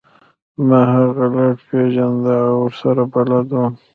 [0.67, 3.73] ما هغه لږ پیژنده او ورسره بلد وم